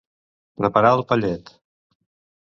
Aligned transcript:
Preparar 0.61 0.93
el 0.99 1.03
pallet. 1.11 1.51